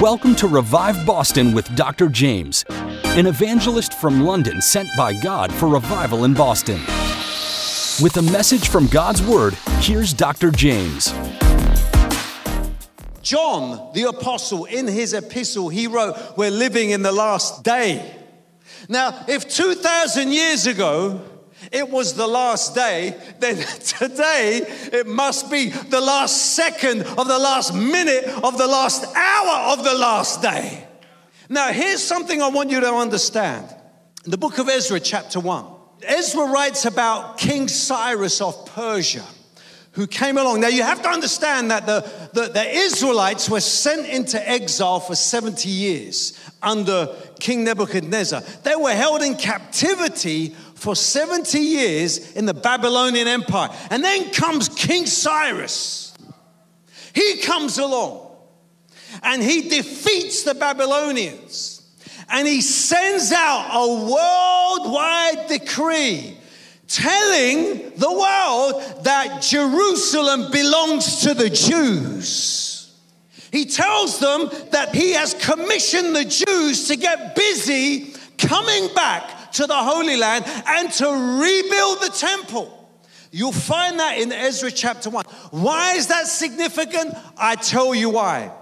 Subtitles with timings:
[0.00, 2.06] Welcome to Revive Boston with Dr.
[2.06, 2.64] Jaymz,
[3.18, 6.78] an evangelist from London sent by God for revival in Boston.
[8.00, 10.52] With a message from God's Word, here's Dr.
[10.52, 11.12] Jaymz.
[13.22, 18.14] John, the apostle, in his epistle, he wrote, We're living in the last day.
[18.88, 21.22] Now, if 2,000 years ago
[21.72, 23.56] it was the last day, then
[23.98, 24.62] today
[24.92, 29.84] it must be the last second of the last minute of the last hour of
[29.84, 30.86] the last day.
[31.48, 33.74] Now, here's something I want you to understand.
[34.24, 35.64] In the book of Ezra, chapter 1,
[36.02, 39.24] Ezra writes about King Cyrus of Persia
[39.98, 40.60] who came along.
[40.60, 45.16] Now, you have to understand that the, the, the, Israelites were sent into exile for
[45.16, 48.42] 70 years under King Nebuchadnezzar.
[48.62, 53.68] They were held in captivity for 70 years in the Babylonian Empire.
[53.90, 56.14] And then comes King Cyrus.
[57.12, 58.30] He comes along
[59.22, 61.74] and he defeats the Babylonians.
[62.28, 66.36] And he sends out a worldwide decree
[66.86, 72.96] telling the world that Jerusalem belongs to the Jews.
[73.50, 79.66] He tells them that he has commissioned the Jews to get busy coming back to
[79.66, 82.74] the Holy Land and to rebuild the temple.
[83.30, 85.24] You'll find that in Ezra chapter 1.
[85.50, 87.14] Why is that significant?
[87.36, 88.52] I tell you why.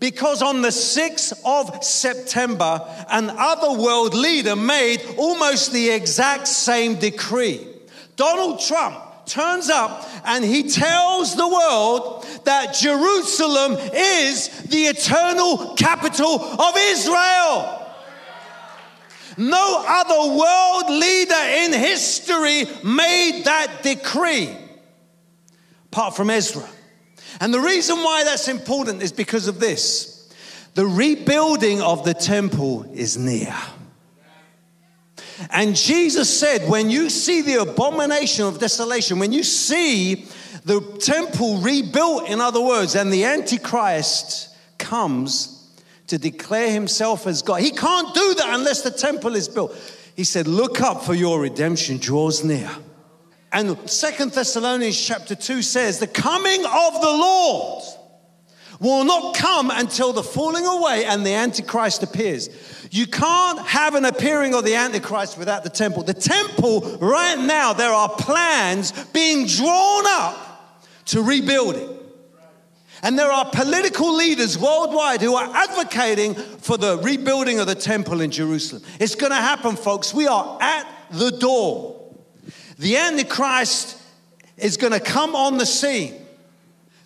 [0.00, 6.96] Because on the 6th of September, an other world leader made almost the exact same
[6.96, 7.66] decree.
[8.16, 16.40] Donald Trump turns up and he tells the world that Jerusalem is the eternal capital
[16.40, 17.83] of Israel.
[19.36, 24.56] No other world leader in history made that decree
[25.94, 26.68] apart from Ezra.
[27.40, 30.10] And the reason why that's important is because of this
[30.74, 33.54] the rebuilding of the temple is near.
[35.50, 40.26] And Jesus said, when you see the abomination of desolation, when you see
[40.64, 45.53] the temple rebuilt, in other words, and the Antichrist comes
[46.08, 49.74] to declare himself as God, he can't do that unless the temple is built.
[50.16, 52.70] He said, Look up, for your redemption draws near.
[53.52, 57.84] And Second Thessalonians chapter 2 says, The coming of the Lord
[58.80, 62.48] will not come until the falling away and the Antichrist appears.
[62.90, 66.02] You can't have an appearing of the Antichrist without the temple.
[66.02, 70.76] The temple, right now, there are plans being drawn up
[71.06, 71.93] to rebuild it.
[73.04, 78.22] And there are political leaders worldwide who are advocating for the rebuilding of the temple
[78.22, 78.82] in Jerusalem.
[78.98, 80.14] It's going to happen, folks.
[80.14, 82.02] We are at the door.
[82.78, 84.00] The Antichrist
[84.56, 86.14] is going to come on the scene.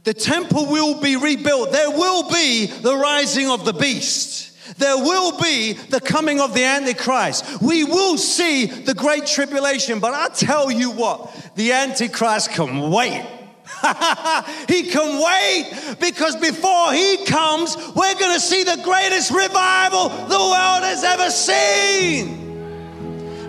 [0.05, 1.73] The temple will be rebuilt.
[1.73, 4.79] There will be the rising of the beast.
[4.79, 7.61] There will be the coming of the Antichrist.
[7.61, 9.99] We will see the great tribulation.
[9.99, 13.38] But I tell you what, the Antichrist can wait.
[14.69, 20.39] he can wait because before he comes, we're going to see the greatest revival the
[20.39, 22.47] world has ever seen.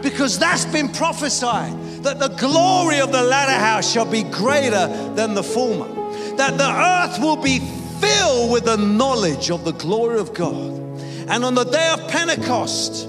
[0.02, 1.74] Because that's been prophesied
[2.04, 5.88] that the glory of the latter house shall be greater than the former,
[6.38, 7.60] that the earth will be
[8.00, 10.78] filled with the knowledge of the glory of God.
[11.28, 13.08] And on the day of Pentecost,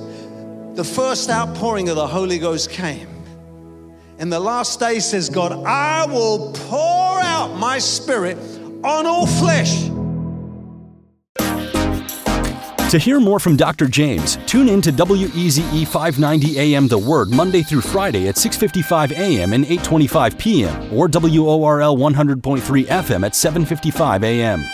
[0.75, 3.09] the first outpouring of the Holy Ghost came.
[4.19, 7.09] In the last day, says God, I will pour
[7.50, 8.36] out my spirit
[8.84, 9.88] on all flesh.
[12.90, 13.86] To hear more from Dr.
[13.86, 19.52] Jaymz, tune in to WEZE 590 AM The Word Monday through Friday at 6:55 AM
[19.52, 24.64] and 8:25 PM or WORL 100.3 FM at 7:55 AM.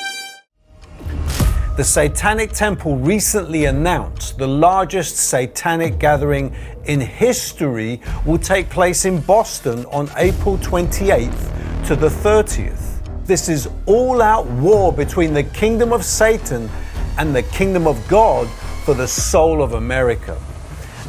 [1.77, 6.55] The Satanic Temple recently announced the largest satanic gathering
[6.87, 11.53] in history will take place in Boston on April 28th
[11.87, 12.99] to the 30th.
[13.27, 16.69] This is all out war between the kingdom of Satan
[17.17, 18.49] and the kingdom of God
[18.85, 20.37] for the soul of America.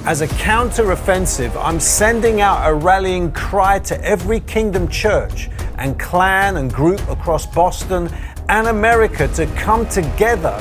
[0.06, 6.57] As a counter-offensive, I'm sending out a rallying cry to every kingdom church and clan
[6.57, 8.07] and group across Boston
[8.47, 10.59] and America to come together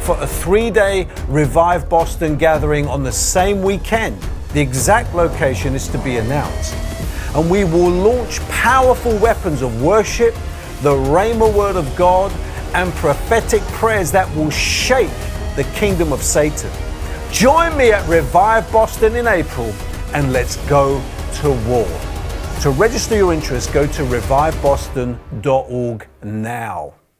[0.00, 4.18] for a three day Revive Boston gathering on the same weekend.
[4.54, 6.74] The exact location is to be announced.
[7.34, 10.34] And we will launch powerful weapons of worship,
[10.82, 12.32] the Rhema Word of God,
[12.74, 15.10] and prophetic prayers that will shake
[15.56, 16.70] the kingdom of Satan.
[17.30, 19.72] Join me at Revive Boston in April
[20.14, 21.02] and let's go
[21.40, 21.86] to war.
[22.62, 26.97] To register your interest, go to reviveboston.org now.